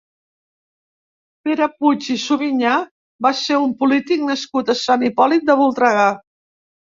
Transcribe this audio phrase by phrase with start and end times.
[1.47, 2.71] Pere Puig i Subinyà
[3.27, 6.09] va ser un polític nascut a Sant Hipòlit de Voltregà.